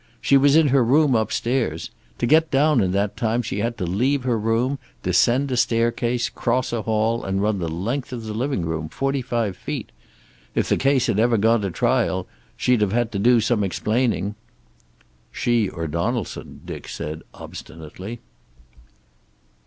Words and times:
She 0.19 0.35
was 0.35 0.55
in 0.55 0.69
her 0.69 0.83
room, 0.83 1.13
upstairs. 1.13 1.91
To 2.17 2.25
get 2.25 2.49
down 2.49 2.81
in 2.81 2.91
that 2.93 3.15
time 3.15 3.43
she 3.43 3.59
had 3.59 3.77
to 3.77 3.85
leave 3.85 4.23
her 4.23 4.35
room, 4.39 4.79
descend 5.03 5.51
a 5.51 5.55
staircase, 5.57 6.27
cross 6.27 6.73
a 6.73 6.81
hall 6.81 7.23
and 7.23 7.39
run 7.39 7.59
the 7.59 7.69
length 7.69 8.11
of 8.11 8.23
the 8.23 8.33
living 8.33 8.65
room, 8.65 8.89
forty 8.89 9.21
five 9.21 9.55
feet. 9.55 9.91
If 10.55 10.69
the 10.69 10.77
case 10.77 11.05
had 11.05 11.19
ever 11.19 11.37
gone 11.37 11.61
to 11.61 11.69
trial 11.69 12.25
she'd 12.57 12.81
have 12.81 12.93
had 12.93 13.11
to 13.11 13.19
do 13.19 13.39
some 13.39 13.63
explaining." 13.63 14.33
"She 15.31 15.69
or 15.69 15.85
Donaldson," 15.85 16.61
Dick 16.65 16.87
said 16.87 17.21
obstinately. 17.35 18.21